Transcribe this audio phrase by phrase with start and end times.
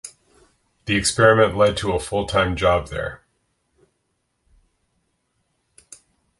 [0.85, 3.21] The experiment led to a full-time job there.